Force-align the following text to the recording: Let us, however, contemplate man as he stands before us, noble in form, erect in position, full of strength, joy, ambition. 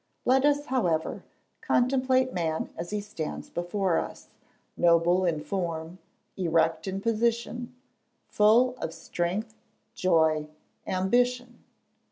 Let 0.25 0.45
us, 0.45 0.65
however, 0.65 1.21
contemplate 1.61 2.33
man 2.33 2.71
as 2.75 2.89
he 2.89 3.01
stands 3.01 3.51
before 3.51 3.99
us, 3.99 4.29
noble 4.75 5.25
in 5.25 5.41
form, 5.41 5.99
erect 6.35 6.87
in 6.87 7.01
position, 7.01 7.75
full 8.27 8.75
of 8.77 8.95
strength, 8.95 9.53
joy, 9.93 10.47
ambition. 10.87 11.63